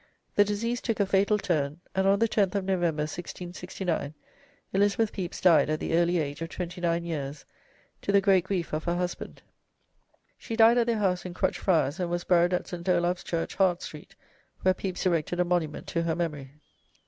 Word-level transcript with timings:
The 0.33 0.43
disease 0.43 0.81
took 0.81 0.99
a 0.99 1.05
fatal 1.05 1.37
turn, 1.37 1.79
and 1.93 2.07
on 2.07 2.17
the 2.17 2.27
10th 2.27 2.55
of 2.55 2.65
November, 2.65 3.01
1669, 3.03 4.15
Elizabeth 4.73 5.13
Pepys 5.13 5.39
died 5.41 5.69
at 5.69 5.79
the 5.79 5.93
early 5.93 6.17
age 6.17 6.41
of 6.41 6.49
twenty 6.49 6.81
nine 6.81 7.05
years, 7.05 7.45
to 8.01 8.11
the 8.11 8.19
great 8.19 8.43
grief 8.45 8.73
of 8.73 8.85
her 8.85 8.95
husband. 8.95 9.43
She 10.39 10.55
died 10.55 10.79
at 10.79 10.87
their 10.87 10.97
house 10.97 11.23
in 11.23 11.35
Crutched 11.35 11.59
Friars, 11.59 11.99
and 11.99 12.09
was 12.09 12.23
buried 12.23 12.51
at 12.55 12.67
St. 12.67 12.87
Olave's 12.87 13.23
Church, 13.23 13.53
Hart 13.53 13.83
Street, 13.83 14.15
where 14.63 14.73
Pepys 14.73 15.05
erected 15.05 15.39
a 15.39 15.45
monument 15.45 15.85
to 15.89 16.01
her 16.01 16.15
memory. 16.15 16.49